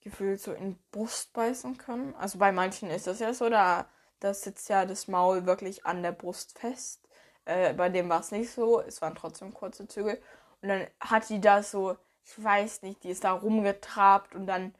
gefühlt 0.00 0.40
so 0.40 0.52
in 0.52 0.78
Brust 0.90 1.32
beißen 1.32 1.78
können. 1.78 2.14
Also 2.16 2.38
bei 2.38 2.52
manchen 2.52 2.90
ist 2.90 3.06
das 3.06 3.20
ja 3.20 3.32
so, 3.34 3.48
da, 3.48 3.86
da 4.20 4.34
sitzt 4.34 4.68
ja 4.68 4.84
das 4.84 5.08
Maul 5.08 5.46
wirklich 5.46 5.86
an 5.86 6.02
der 6.02 6.12
Brust 6.12 6.58
fest. 6.58 7.00
Äh, 7.44 7.74
bei 7.74 7.88
dem 7.88 8.08
war 8.08 8.20
es 8.20 8.30
nicht 8.30 8.50
so. 8.50 8.80
Es 8.80 9.02
waren 9.02 9.14
trotzdem 9.14 9.54
kurze 9.54 9.88
Zügel. 9.88 10.20
Und 10.60 10.68
dann 10.68 10.86
hat 11.00 11.28
die 11.28 11.40
da 11.40 11.62
so, 11.62 11.96
ich 12.24 12.42
weiß 12.42 12.82
nicht, 12.82 13.02
die 13.04 13.10
ist 13.10 13.24
da 13.24 13.32
rumgetrabt 13.32 14.34
und 14.34 14.46
dann 14.46 14.74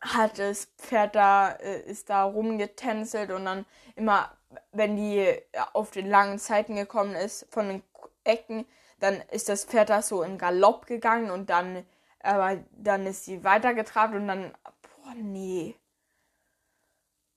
hat 0.00 0.38
das 0.38 0.66
Pferd 0.78 1.14
da, 1.14 1.52
äh, 1.52 1.82
ist 1.82 2.10
da 2.10 2.24
rumgetänzelt 2.24 3.30
und 3.30 3.44
dann 3.44 3.66
immer, 3.94 4.36
wenn 4.72 4.96
die 4.96 5.38
auf 5.74 5.90
den 5.90 6.08
langen 6.08 6.38
Zeiten 6.38 6.74
gekommen 6.74 7.14
ist, 7.14 7.46
von 7.50 7.68
den 7.68 7.82
Ecken, 8.24 8.66
dann 9.00 9.20
ist 9.30 9.48
das 9.48 9.64
Pferd 9.64 9.90
da 9.90 10.02
so 10.02 10.22
in 10.22 10.38
Galopp 10.38 10.86
gegangen 10.86 11.30
und 11.30 11.50
dann 11.50 11.84
aber 12.22 12.62
dann 12.72 13.06
ist 13.06 13.24
sie 13.24 13.44
weitergetrabt 13.44 14.14
und 14.14 14.28
dann. 14.28 14.52
Boah, 14.82 15.14
nee. 15.16 15.76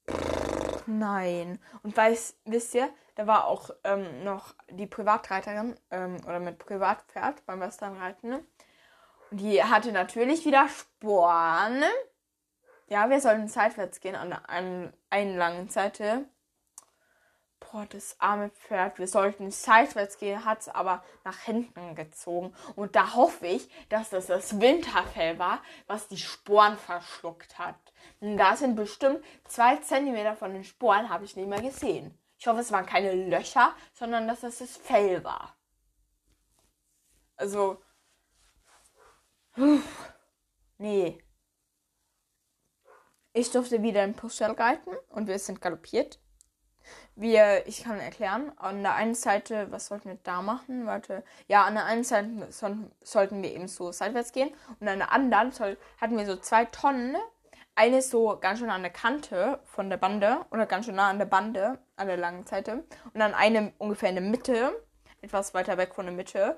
Pff, 0.10 0.84
nein. 0.86 1.60
Und 1.84 1.98
weiß, 1.98 2.38
wisst 2.46 2.75
ihr, 2.75 2.89
da 3.15 3.27
war 3.27 3.48
auch 3.48 3.72
ähm, 3.84 4.24
noch 4.24 4.54
die 4.70 4.88
Privatreiterin 4.88 5.75
ähm, 5.89 6.18
oder 6.25 6.39
mit 6.39 6.60
Privatpferd 6.60 7.46
beim 7.46 7.60
Westernreiten. 7.60 8.30
Ne? 8.30 8.46
Und 9.32 9.42
die 9.42 9.63
hatte 9.63 9.92
natürlich 9.92 10.46
wieder 10.46 10.68
Sporen. 10.70 11.84
Ja, 12.88 13.10
wir 13.10 13.20
sollten 13.20 13.48
seitwärts 13.48 14.00
gehen 14.00 14.15
an 14.15 14.30
der 14.30 14.48
einen, 14.50 14.94
einen 15.10 15.36
langen 15.36 15.70
Seite 15.70 16.25
boah, 17.60 17.86
das 17.86 18.20
arme 18.20 18.50
Pferd, 18.50 19.00
wir 19.00 19.08
sollten 19.08 19.52
seitwärts 19.52 20.18
gehen, 20.18 20.46
hat 20.46 20.62
es 20.62 20.70
aber 20.70 21.04
nach 21.24 21.40
hinten 21.40 21.96
gezogen. 21.96 22.54
Und 22.76 22.96
da 22.96 23.14
hoffe 23.16 23.48
ich, 23.48 23.70
dass 23.90 24.10
das 24.10 24.28
das 24.28 24.60
Winterfell 24.60 25.40
war, 25.40 25.62
was 25.88 26.08
die 26.08 26.18
Sporen 26.18 26.78
verschluckt 26.78 27.58
hat. 27.58 27.76
Und 28.20 28.38
da 28.38 28.56
sind 28.56 28.76
bestimmt 28.76 29.24
zwei 29.46 29.78
Zentimeter 29.78 30.36
von 30.36 30.54
den 30.54 30.64
Sporen, 30.64 31.10
habe 31.10 31.26
ich 31.26 31.36
nicht 31.36 31.50
mehr 31.50 31.62
gesehen. 31.62 32.18
Ich 32.38 32.48
hoffe, 32.48 32.60
es 32.60 32.72
waren 32.72 32.86
keine 32.86 33.14
Löcher, 33.14 33.74
sondern 33.94 34.28
dass 34.28 34.42
das 34.42 34.60
das 34.60 34.78
Fell 34.78 35.24
war. 35.24 35.56
Also, 37.38 37.82
nee. 40.78 41.22
Ich 43.34 43.52
durfte 43.52 43.82
wieder 43.82 44.04
im 44.04 44.14
Pushell 44.14 44.52
reiten 44.52 44.92
und 45.10 45.28
wir 45.28 45.40
sind 45.40 45.60
galoppiert 45.60 46.20
wir, 47.15 47.65
ich 47.65 47.84
kann 47.84 48.00
erklären, 48.00 48.51
an 48.57 48.84
der 48.84 48.95
einen 48.95 49.15
Seite, 49.15 49.72
was 49.72 49.88
sollten 49.88 50.10
wir 50.10 50.17
da 50.24 50.41
machen? 50.41 50.86
Warte, 50.86 51.24
ja, 51.48 51.63
an 51.63 51.75
der 51.75 51.86
einen 51.86 52.03
Seite 52.03 52.29
so, 52.50 52.75
sollten 53.01 53.41
wir 53.41 53.53
eben 53.53 53.67
so 53.67 53.91
seitwärts 53.91 54.34
gehen 54.34 54.50
und 54.79 54.88
an 54.88 55.00
der 55.00 55.12
anderen 55.12 55.51
soll, 55.51 55.77
hatten 56.00 56.17
wir 56.17 56.25
so 56.25 56.36
zwei 56.36 56.65
Tonnen. 56.65 57.15
Eine 57.77 58.01
so 58.01 58.38
ganz 58.39 58.60
schön 58.60 58.69
an 58.69 58.84
der 58.84 58.91
Kante 58.91 59.60
von 59.65 59.89
der 59.89 59.98
Bande 59.98 60.45
oder 60.51 60.65
ganz 60.65 60.86
schön 60.86 60.95
nah 60.95 61.10
an 61.10 61.19
der 61.19 61.25
Bande, 61.25 61.77
an 61.98 62.07
der 62.07 62.15
langen 62.15 62.45
Seite. 62.45 62.86
Und 63.13 63.19
dann 63.19 63.34
eine 63.34 63.74
ungefähr 63.79 64.10
in 64.10 64.15
der 64.15 64.24
Mitte, 64.24 64.81
etwas 65.22 65.53
weiter 65.53 65.77
weg 65.77 65.93
von 65.93 66.05
der 66.05 66.15
Mitte. 66.15 66.57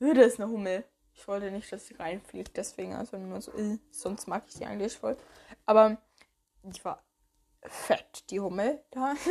Äh, 0.00 0.14
da 0.14 0.22
ist 0.22 0.40
eine 0.40 0.50
Hummel. 0.50 0.84
Ich 1.14 1.28
wollte 1.28 1.50
nicht, 1.52 1.70
dass 1.70 1.86
sie 1.86 1.94
reinfliegt, 1.94 2.56
deswegen 2.56 2.94
also 2.94 3.16
nur 3.18 3.40
so, 3.40 3.52
äh, 3.52 3.78
sonst 3.90 4.26
mag 4.26 4.42
ich 4.48 4.54
die 4.54 4.66
eigentlich 4.66 4.96
voll. 4.96 5.16
Aber 5.64 5.98
die 6.62 6.84
war 6.84 7.02
fett, 7.64 8.30
die 8.30 8.40
Hummel 8.40 8.82
da, 8.90 9.14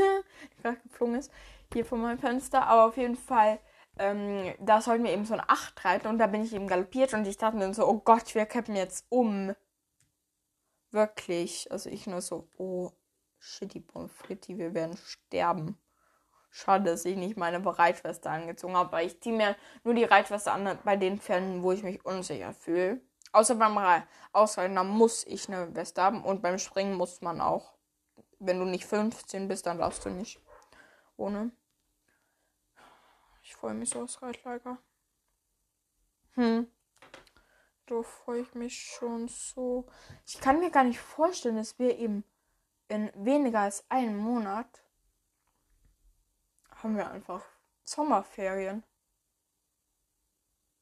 die 0.57 0.61
gerade 0.61 0.77
geflogen 0.77 1.15
ist, 1.15 1.31
hier 1.73 1.85
vor 1.85 1.97
meinem 1.97 2.19
Fenster. 2.19 2.67
Aber 2.67 2.85
auf 2.85 2.97
jeden 2.97 3.15
Fall, 3.15 3.59
ähm, 3.97 4.53
da 4.59 4.81
sollten 4.81 5.03
wir 5.03 5.11
eben 5.11 5.25
so 5.25 5.33
eine 5.33 5.49
Acht 5.49 5.83
reiten 5.83 6.07
und 6.07 6.17
da 6.17 6.27
bin 6.27 6.43
ich 6.43 6.53
eben 6.53 6.67
galoppiert 6.67 7.13
und 7.13 7.27
ich 7.27 7.37
dachte 7.37 7.57
mir 7.57 7.73
so, 7.73 7.87
oh 7.87 7.99
Gott, 7.99 8.33
wir 8.35 8.45
kippen 8.45 8.75
jetzt 8.75 9.05
um. 9.09 9.55
Wirklich. 10.91 11.71
Also 11.71 11.89
ich 11.89 12.07
nur 12.07 12.21
so, 12.21 12.47
oh, 12.57 12.91
shitty 13.39 13.83
frites, 14.07 14.57
wir 14.57 14.73
werden 14.73 14.97
sterben. 14.97 15.77
Schade, 16.53 16.91
dass 16.91 17.05
ich 17.05 17.15
nicht 17.15 17.37
meine 17.37 17.65
Reitweste 17.65 18.29
angezogen 18.29 18.75
habe, 18.75 18.91
weil 18.91 19.07
ich 19.07 19.21
ziehe 19.21 19.35
mir 19.35 19.55
nur 19.85 19.93
die 19.93 20.03
Reitweste 20.03 20.51
an 20.51 20.77
bei 20.83 20.97
den 20.97 21.17
Fällen, 21.17 21.63
wo 21.63 21.71
ich 21.71 21.81
mich 21.81 22.05
unsicher 22.05 22.53
fühle. 22.53 22.99
Außer 23.31 23.55
beim 23.55 23.79
Ausreiten, 24.33 24.75
da 24.75 24.83
muss 24.83 25.25
ich 25.25 25.47
eine 25.47 25.73
Weste 25.73 26.01
haben 26.01 26.25
und 26.25 26.41
beim 26.41 26.57
Springen 26.57 26.95
muss 26.95 27.21
man 27.21 27.39
auch 27.39 27.73
wenn 28.41 28.59
du 28.59 28.65
nicht 28.65 28.85
15 28.85 29.47
bist, 29.47 29.65
dann 29.65 29.77
darfst 29.77 30.03
du 30.03 30.09
nicht. 30.09 30.39
Ohne. 31.15 31.51
Ich 33.43 33.55
freue 33.55 33.73
mich 33.73 33.91
so 33.91 34.01
aufs 34.01 34.21
Reitlager. 34.21 34.77
Hm. 36.33 36.67
Da 37.85 38.01
freue 38.01 38.41
ich 38.41 38.53
mich 38.55 38.81
schon 38.81 39.27
so. 39.27 39.85
Ich 40.25 40.39
kann 40.39 40.59
mir 40.59 40.71
gar 40.71 40.83
nicht 40.83 40.99
vorstellen, 40.99 41.57
dass 41.57 41.77
wir 41.77 41.97
eben 41.97 42.23
in 42.87 43.11
weniger 43.15 43.59
als 43.59 43.89
einem 43.89 44.17
Monat 44.17 44.83
haben 46.71 46.97
wir 46.97 47.11
einfach 47.11 47.43
Sommerferien. 47.83 48.83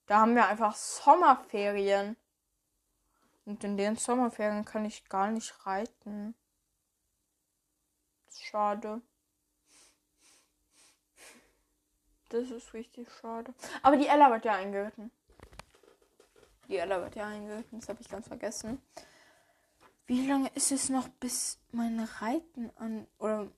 Da 0.06 0.22
haben 0.22 0.36
wir 0.36 0.48
einfach 0.48 0.76
Sommerferien. 0.76 2.16
Und 3.46 3.64
in 3.64 3.76
den 3.76 3.96
Sommerferien 3.96 4.64
kann 4.64 4.86
ich 4.86 5.10
gar 5.10 5.30
nicht 5.30 5.66
reiten. 5.66 6.36
Schade. 8.50 9.02
Das 12.30 12.50
ist 12.50 12.74
richtig 12.74 13.08
schade. 13.12 13.54
Aber 13.84 13.96
die 13.96 14.08
Ella 14.08 14.32
wird 14.32 14.46
ja 14.46 14.54
eingeritten. 14.54 15.12
Die 16.68 16.78
Ella 16.78 17.02
wird 17.02 17.16
ja 17.16 17.28
eingeritten. 17.28 17.80
Das 17.80 17.90
habe 17.90 18.02
ich 18.02 18.10
ganz 18.10 18.28
vergessen. 18.28 18.82
Wie 20.08 20.28
lange 20.28 20.50
ist 20.56 20.72
es 20.72 20.90
noch 20.90 21.08
bis 21.08 21.60
mein 21.72 22.00
Reiten 22.00 22.72
an 22.78 23.06
oder 23.20 23.52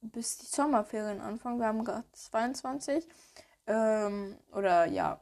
bis 0.00 0.38
die 0.38 0.46
Sommerferien 0.46 1.20
anfangen? 1.20 1.58
Wir 1.58 1.66
haben 1.66 1.84
gerade 1.84 2.10
22. 2.12 3.06
Ähm, 3.66 4.38
oder 4.52 4.86
ja, 4.86 5.20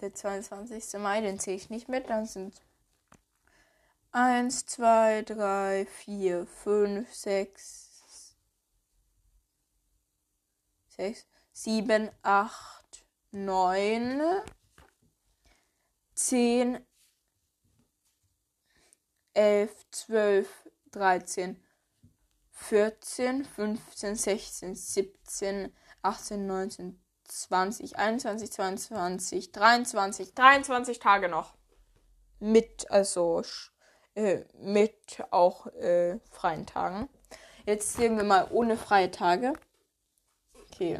der 0.00 0.14
22. 0.14 0.98
Mai, 0.98 1.20
den 1.20 1.38
zähle 1.38 1.56
ich 1.56 1.68
nicht 1.68 1.88
mit. 1.88 2.08
Dann 2.08 2.24
sind 2.24 2.62
1, 4.12 4.64
2, 4.64 5.22
3, 5.22 5.86
4, 5.86 6.46
5, 6.46 7.14
6, 7.14 7.79
sechs, 11.00 11.26
sieben, 11.52 12.10
acht, 12.22 13.06
neun, 13.30 14.20
zehn, 16.14 16.86
elf, 19.32 19.72
zwölf, 19.90 20.68
dreizehn, 20.90 21.64
vierzehn, 22.50 23.46
fünfzehn, 23.46 24.14
sechzehn, 24.14 24.74
siebzehn, 24.74 25.74
achtzehn, 26.02 26.46
neunzehn, 26.46 27.02
zwanzig, 27.24 27.96
einundzwanzig, 27.96 28.52
zweiundzwanzig, 28.52 29.52
dreiundzwanzig, 29.52 30.34
dreiundzwanzig 30.34 30.98
Tage 30.98 31.30
noch. 31.30 31.56
Mit, 32.40 32.90
also 32.90 33.42
äh, 34.14 34.44
mit 34.54 35.22
auch 35.30 35.66
äh, 35.68 36.18
freien 36.30 36.66
Tagen. 36.66 37.08
Jetzt 37.64 37.94
sehen 37.94 38.18
wir 38.18 38.24
mal 38.24 38.48
ohne 38.50 38.76
freie 38.76 39.10
Tage. 39.10 39.54
Okay. 40.80 40.98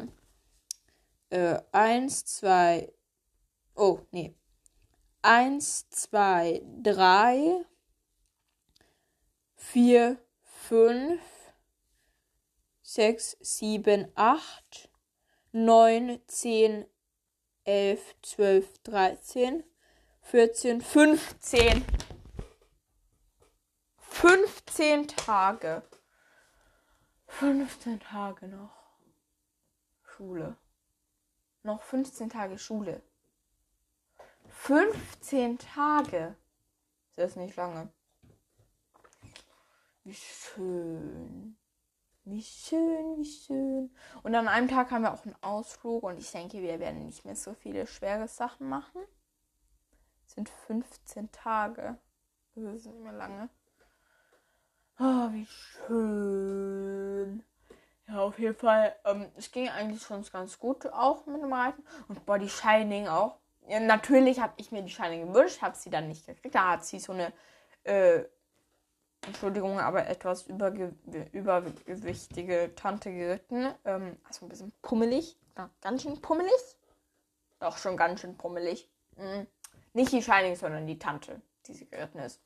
Äh, 1.31 1.59
eins, 1.71 2.23
zwei. 2.25 2.93
Oh, 3.73 4.01
nee. 4.11 4.35
Eins, 5.23 5.89
zwei, 5.89 6.61
drei, 6.83 7.65
vier, 9.55 10.19
fünf, 10.43 11.19
sechs, 12.83 13.35
sieben, 13.41 14.11
acht, 14.13 14.91
neun, 15.51 16.21
zehn, 16.27 16.85
elf, 17.63 18.15
zwölf, 18.21 18.77
dreizehn, 18.83 19.63
14, 20.21 20.81
15. 20.81 21.83
15 23.97 25.07
Tage. 25.07 25.81
15 27.25 27.99
Tage 27.99 28.47
noch. 28.47 28.80
Schule. 30.21 30.55
Noch 31.63 31.81
15 31.81 32.29
Tage 32.29 32.59
Schule. 32.59 33.01
15 34.49 35.57
Tage. 35.57 36.35
Das 37.15 37.31
ist 37.31 37.37
nicht 37.37 37.55
lange. 37.55 37.91
Wie 40.03 40.13
schön. 40.13 41.57
Wie 42.23 42.43
schön, 42.43 43.17
wie 43.17 43.25
schön. 43.25 43.95
Und 44.21 44.35
an 44.35 44.47
einem 44.47 44.67
Tag 44.67 44.91
haben 44.91 45.01
wir 45.01 45.11
auch 45.11 45.25
einen 45.25 45.41
Ausflug 45.41 46.03
und 46.03 46.19
ich 46.19 46.31
denke, 46.31 46.61
wir 46.61 46.79
werden 46.79 47.07
nicht 47.07 47.25
mehr 47.25 47.35
so 47.35 47.55
viele 47.55 47.87
schwere 47.87 48.27
Sachen 48.27 48.69
machen. 48.69 49.01
Das 50.25 50.35
sind 50.35 50.49
15 50.49 51.31
Tage. 51.31 51.97
Das 52.53 52.75
ist 52.75 52.85
nicht 52.85 52.99
mehr 52.99 53.13
lange. 53.13 53.49
Oh, 54.99 55.31
wie 55.31 55.47
schön. 55.47 57.43
Ja, 58.11 58.19
auf 58.19 58.39
jeden 58.39 58.55
Fall. 58.55 58.95
Ähm, 59.05 59.31
es 59.37 59.51
ging 59.51 59.69
eigentlich 59.69 60.01
schon 60.01 60.23
ganz 60.31 60.59
gut 60.59 60.85
auch 60.87 61.25
mit 61.25 61.41
dem 61.41 61.53
Reiten. 61.53 61.83
Und 62.07 62.25
Body 62.25 62.49
Shining 62.49 63.07
auch. 63.07 63.37
Ja, 63.67 63.79
natürlich 63.79 64.39
habe 64.39 64.53
ich 64.57 64.71
mir 64.71 64.81
die 64.81 64.89
Shining 64.89 65.27
gewünscht, 65.27 65.61
habe 65.61 65.77
sie 65.77 65.89
dann 65.89 66.07
nicht 66.07 66.25
gekriegt. 66.25 66.53
Da 66.53 66.71
hat 66.71 66.85
sie 66.85 66.99
so 66.99 67.13
eine, 67.13 67.31
äh, 67.83 68.23
Entschuldigung, 69.25 69.79
aber 69.79 70.07
etwas 70.07 70.43
überge 70.47 70.95
übergewichtige 71.31 72.73
Tante 72.75 73.13
geritten. 73.13 73.73
Ähm, 73.85 74.17
also 74.27 74.45
ein 74.45 74.49
bisschen 74.49 74.73
pummelig. 74.81 75.37
Ja, 75.57 75.69
ganz 75.79 76.03
schön 76.03 76.19
pummelig. 76.21 76.51
Doch 77.59 77.77
schon 77.77 77.95
ganz 77.95 78.21
schön 78.21 78.35
pummelig. 78.35 78.89
Mhm. 79.15 79.47
Nicht 79.93 80.11
die 80.11 80.23
Shining, 80.23 80.55
sondern 80.55 80.87
die 80.87 80.99
Tante, 80.99 81.41
die 81.67 81.75
sie 81.75 81.87
geritten 81.87 82.19
ist. 82.19 82.41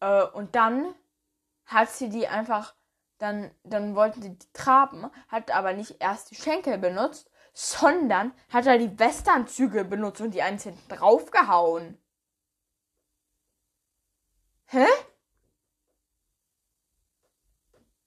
Äh, 0.00 0.24
und 0.24 0.54
dann 0.54 0.94
hat 1.64 1.90
sie 1.90 2.10
die 2.10 2.28
einfach, 2.28 2.74
dann, 3.22 3.52
dann 3.62 3.94
wollten 3.94 4.20
sie 4.20 4.36
die 4.36 4.52
traben, 4.52 5.08
hat 5.28 5.52
aber 5.52 5.74
nicht 5.74 6.00
erst 6.00 6.32
die 6.32 6.34
Schenkel 6.34 6.76
benutzt, 6.76 7.30
sondern 7.54 8.32
hat 8.48 8.66
er 8.66 8.78
die 8.78 8.98
Westernzüge 8.98 9.84
benutzt 9.84 10.20
und 10.20 10.32
die 10.32 10.42
eins 10.42 10.64
hinten 10.64 10.88
draufgehauen. 10.88 12.02
Hä? 14.66 14.86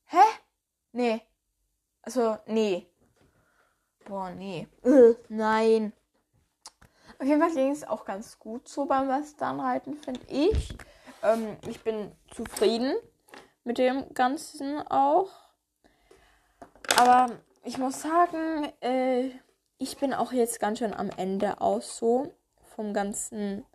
Hä? 0.05 0.17
Nee. 0.91 1.21
Also, 2.01 2.37
nee. 2.47 2.91
Boah, 4.03 4.31
nee. 4.31 4.67
Äh, 4.83 5.15
nein. 5.29 5.93
Auf 7.19 7.25
jeden 7.25 7.39
Fall 7.39 7.53
ging 7.53 7.71
es 7.71 7.85
auch 7.85 8.03
ganz 8.03 8.37
gut 8.37 8.67
so 8.67 8.85
beim 8.85 9.07
Westernreiten, 9.07 9.95
finde 9.95 10.25
ich. 10.27 10.77
Ähm, 11.23 11.55
ich 11.67 11.81
bin 11.81 12.11
zufrieden 12.33 12.95
mit 13.65 13.77
dem 13.77 14.13
Ganzen 14.13 14.79
auch. 14.87 15.29
Aber 16.95 17.31
ich 17.63 17.77
muss 17.77 18.01
sagen, 18.01 18.71
äh, 18.79 19.31
ich 19.77 19.97
bin 19.97 20.13
auch 20.13 20.31
jetzt 20.31 20.59
ganz 20.61 20.79
schön 20.79 20.93
am 20.93 21.09
Ende 21.17 21.59
aus 21.59 21.97
so 21.97 22.33
vom 22.75 22.93
ganzen. 22.93 23.65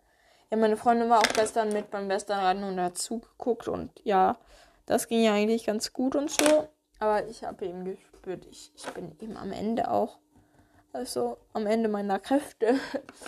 Ja, 0.49 0.57
meine 0.57 0.77
Freundin 0.77 1.09
war 1.09 1.19
auch 1.19 1.33
gestern 1.33 1.71
mit 1.71 1.91
beim 1.91 2.09
Westernreiten 2.09 2.63
und 2.63 2.79
hat 2.79 2.97
zugeguckt 2.97 3.67
und 3.67 3.91
ja, 4.03 4.37
das 4.85 5.07
ging 5.07 5.23
ja 5.23 5.33
eigentlich 5.33 5.65
ganz 5.65 5.93
gut 5.93 6.15
und 6.15 6.31
so. 6.31 6.67
Aber 6.99 7.25
ich 7.27 7.43
habe 7.43 7.65
eben 7.65 7.85
gespürt, 7.85 8.45
ich, 8.49 8.71
ich 8.75 8.85
bin 8.93 9.15
eben 9.19 9.37
am 9.37 9.51
Ende 9.51 9.89
auch. 9.89 10.19
Also 10.93 11.37
am 11.53 11.67
Ende 11.67 11.89
meiner 11.89 12.19
Kräfte. 12.19 12.79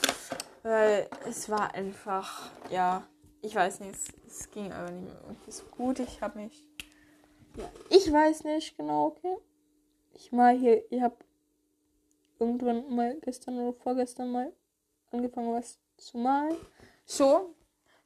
Weil 0.64 1.08
es 1.28 1.50
war 1.50 1.74
einfach, 1.74 2.50
ja, 2.70 3.04
ich 3.42 3.56
weiß 3.56 3.82
nicht, 3.82 3.98
es, 4.34 4.52
ging 4.52 4.72
aber 4.72 4.92
nicht 4.92 5.06
mehr 5.06 5.22
irgendwie 5.28 5.52
so 5.52 5.64
gut. 5.66 6.00
Ich 6.00 6.22
habe 6.22 6.40
mich. 6.40 6.68
Ja, 7.56 7.70
ich 7.90 8.12
weiß 8.12 8.44
nicht 8.46 8.78
genau, 8.78 9.08
okay. 9.08 9.38
Ich 10.16 10.32
mal 10.32 10.58
hier, 10.58 10.84
ich 10.92 11.02
habe 11.02 11.16
irgendwann 12.40 12.94
mal 12.94 13.18
gestern 13.22 13.60
oder 13.60 13.78
vorgestern 13.78 14.32
mal 14.32 14.52
angefangen, 15.12 15.54
was 15.54 15.80
zu 15.98 16.18
malen. 16.18 16.58
So, 17.06 17.56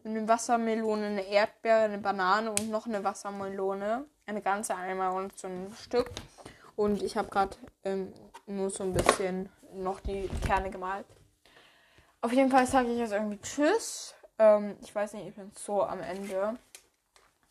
eine 0.04 0.28
Wassermelone, 0.28 1.08
eine 1.08 1.28
Erdbeere, 1.28 1.82
eine 1.82 1.97
Banane 1.97 2.49
und 2.49 2.69
noch 2.69 2.88
eine 2.88 3.04
Wassermelone. 3.04 4.06
Eine 4.25 4.41
ganze 4.41 4.75
einmal 4.75 5.13
und 5.13 5.38
so 5.38 5.47
ein 5.47 5.73
Stück. 5.82 6.12
Und 6.75 7.01
ich 7.01 7.15
habe 7.15 7.30
gerade 7.30 7.56
ähm, 7.84 8.13
nur 8.45 8.69
so 8.69 8.84
ein 8.84 8.93
bisschen 8.93 9.49
noch 9.73 10.01
die 10.01 10.30
Kerne 10.45 10.69
gemalt. 10.69 11.06
Auf 12.19 12.34
jeden 12.34 12.51
Fall 12.51 12.67
sage 12.67 12.91
ich 12.91 12.99
jetzt 12.99 13.13
irgendwie 13.13 13.39
Tschüss. 13.39 14.16
Ähm, 14.39 14.78
ich 14.82 14.93
weiß 14.93 15.13
nicht, 15.13 15.28
ich 15.28 15.36
bin 15.36 15.52
so 15.56 15.84
am 15.84 16.02
Ende. 16.02 16.58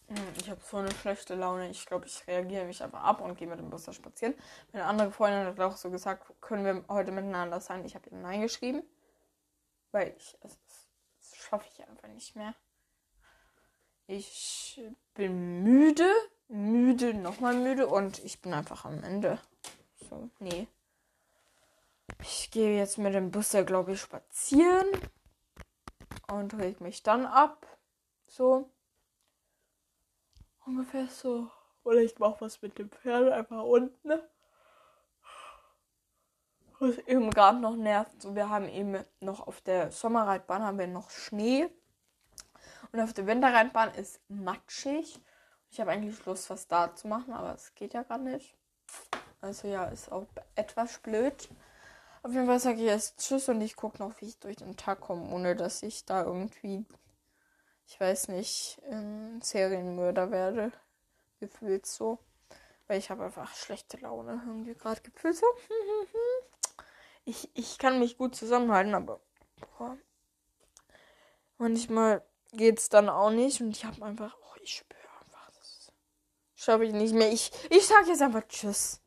Hm, 0.08 0.16
ich 0.38 0.48
habe 0.48 0.60
so 0.62 0.76
eine 0.76 0.92
schlechte 0.92 1.34
Laune. 1.34 1.70
Ich 1.70 1.86
glaube, 1.86 2.06
ich 2.06 2.26
reagiere 2.26 2.64
mich 2.64 2.82
einfach 2.82 3.02
ab 3.02 3.20
und 3.20 3.36
gehe 3.36 3.48
mit 3.48 3.58
dem 3.58 3.70
Bus 3.70 3.92
spazieren. 3.92 4.34
Meine 4.72 4.84
andere 4.84 5.10
Freundin 5.10 5.46
hat 5.46 5.60
auch 5.60 5.76
so 5.76 5.90
gesagt, 5.90 6.32
können 6.40 6.64
wir 6.64 6.84
heute 6.88 7.10
miteinander 7.10 7.60
sein? 7.60 7.84
Ich 7.84 7.94
habe 7.94 8.08
ihr 8.10 8.16
Nein 8.16 8.42
geschrieben. 8.42 8.82
Weil 9.92 10.14
ich, 10.16 10.36
also 10.42 10.56
das, 10.66 10.88
das 11.18 11.38
schaffe 11.38 11.66
ich 11.72 11.86
einfach 11.86 12.08
nicht 12.08 12.36
mehr. 12.36 12.54
Ich 14.06 14.80
bin 15.14 15.64
müde, 15.64 16.08
müde, 16.46 17.12
nochmal 17.14 17.54
müde 17.54 17.88
und 17.88 18.20
ich 18.20 18.40
bin 18.40 18.54
einfach 18.54 18.84
am 18.84 19.02
Ende. 19.02 19.40
So, 20.08 20.30
nee. 20.38 20.68
Ich 22.22 22.52
gehe 22.52 22.78
jetzt 22.78 22.98
mit 22.98 23.14
dem 23.14 23.32
Bus, 23.32 23.56
glaube 23.66 23.92
ich, 23.92 24.00
spazieren 24.00 24.86
und 26.28 26.54
reg 26.54 26.80
mich 26.80 27.02
dann 27.02 27.26
ab. 27.26 27.66
So. 28.26 28.70
Ungefähr 30.64 31.06
so. 31.06 31.50
Oder 31.84 31.98
ich 32.00 32.18
mache 32.18 32.40
was 32.40 32.60
mit 32.62 32.78
dem 32.78 32.90
Pferd 32.90 33.32
einfach 33.32 33.62
unten. 33.62 34.20
Was 36.78 36.98
eben 36.98 37.30
gerade 37.30 37.58
noch 37.58 37.76
nervt. 37.76 38.20
So, 38.20 38.34
wir 38.34 38.50
haben 38.50 38.68
eben 38.68 39.04
noch 39.20 39.46
auf 39.46 39.60
der 39.60 39.92
Sommerreitbahn 39.92 40.62
haben 40.62 40.78
wir 40.78 40.88
noch 40.88 41.10
Schnee. 41.10 41.70
Und 42.92 43.00
auf 43.00 43.12
der 43.12 43.26
Winterreitbahn 43.26 43.94
ist 43.94 44.20
matschig. 44.28 45.20
Ich 45.70 45.80
habe 45.80 45.90
eigentlich 45.90 46.24
Lust, 46.26 46.50
was 46.50 46.68
da 46.68 46.94
zu 46.94 47.08
machen, 47.08 47.32
aber 47.32 47.54
es 47.54 47.74
geht 47.74 47.94
ja 47.94 48.02
gar 48.02 48.18
nicht. 48.18 48.56
Also 49.40 49.68
ja, 49.68 49.84
ist 49.84 50.10
auch 50.10 50.26
etwas 50.54 50.98
blöd. 50.98 51.48
Auf 52.26 52.32
jeden 52.32 52.46
Fall 52.46 52.58
sage 52.58 52.78
ich 52.78 52.86
jetzt 52.86 53.20
Tschüss 53.20 53.48
und 53.48 53.60
ich 53.60 53.76
gucke 53.76 54.02
noch, 54.02 54.20
wie 54.20 54.24
ich 54.24 54.40
durch 54.40 54.56
den 54.56 54.76
Tag 54.76 55.00
komme, 55.00 55.32
ohne 55.32 55.54
dass 55.54 55.84
ich 55.84 56.06
da 56.06 56.24
irgendwie, 56.24 56.84
ich 57.86 58.00
weiß 58.00 58.26
nicht, 58.28 58.82
ein 58.90 59.40
Serienmörder 59.40 60.32
werde. 60.32 60.72
Gefühlt 61.38 61.86
so. 61.86 62.18
Weil 62.88 62.98
ich 62.98 63.10
habe 63.10 63.26
einfach 63.26 63.54
schlechte 63.54 63.98
Laune 63.98 64.42
irgendwie 64.44 64.74
gerade 64.74 65.00
gefühlt 65.02 65.36
so. 65.36 65.46
Ich, 67.24 67.50
ich 67.54 67.78
kann 67.78 67.98
mich 68.00 68.18
gut 68.18 68.34
zusammenhalten, 68.36 68.94
aber 68.94 69.20
boah, 69.78 69.96
manchmal 71.58 72.24
geht 72.52 72.78
es 72.78 72.88
dann 72.88 73.08
auch 73.08 73.30
nicht 73.30 73.60
und 73.60 73.70
ich 73.70 73.84
habe 73.84 74.04
einfach, 74.04 74.36
oh, 74.40 74.56
ich 74.62 74.76
spüre 74.76 75.00
einfach, 75.20 75.50
das 75.56 75.92
schaffe 76.54 76.84
ich 76.84 76.92
nicht 76.92 77.14
mehr. 77.14 77.32
Ich, 77.32 77.50
ich 77.70 77.84
sage 77.84 78.08
jetzt 78.08 78.22
einfach 78.22 78.46
Tschüss. 78.46 79.00